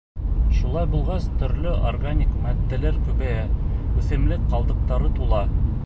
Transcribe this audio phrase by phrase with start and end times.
[0.59, 3.45] Шулай булғас, төрлө органик матдәләр күбәйә,
[4.01, 5.45] үҫемлек ҡалдыҡтары тула.